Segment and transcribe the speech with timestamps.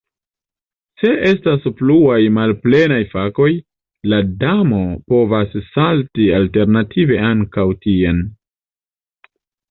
[0.99, 3.49] Se estas pluaj malplenaj fakoj,
[4.13, 4.79] la damo
[5.13, 8.25] povas salti alternative ankaŭ tien.